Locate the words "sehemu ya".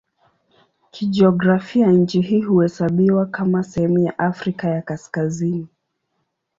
3.63-4.19